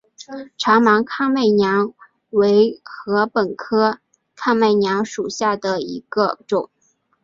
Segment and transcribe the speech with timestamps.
[0.57, 1.93] 长芒看麦娘
[2.31, 3.99] 为禾本科
[4.35, 6.71] 看麦娘属下的一个种。